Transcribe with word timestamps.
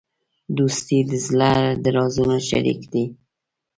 دوستي 0.57 0.99
د 1.09 1.11
زړه 1.27 1.51
د 1.83 1.85
رازونو 1.97 2.37
شریک 2.49 2.81
دی. 2.93 3.05